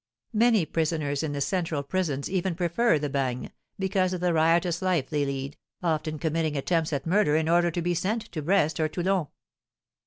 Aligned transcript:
Many 0.33 0.65
prisoners 0.65 1.21
in 1.21 1.33
the 1.33 1.41
central 1.41 1.83
prisons 1.83 2.27
even 2.27 2.55
prefer 2.55 2.97
the 2.97 3.07
bagne, 3.07 3.51
because 3.77 4.13
of 4.13 4.19
the 4.19 4.33
riotous 4.33 4.81
life 4.81 5.11
they 5.11 5.25
lead, 5.25 5.57
often 5.83 6.17
committing 6.17 6.57
attempts 6.57 6.91
at 6.91 7.05
murder 7.05 7.35
in 7.35 7.47
order 7.47 7.69
to 7.69 7.83
be 7.83 7.93
sent 7.93 8.23
to 8.31 8.41
Brest 8.41 8.79
or 8.79 8.87
Toulon. 8.89 9.27